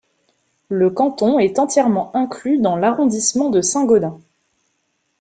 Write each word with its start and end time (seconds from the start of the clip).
Le 0.69 0.89
canton 0.89 1.37
est 1.37 1.59
entièrement 1.59 2.09
inclus 2.15 2.57
dans 2.57 2.75
l’arrondissement 2.75 3.51
de 3.51 3.61
Saint-Gaudens. 3.61 4.19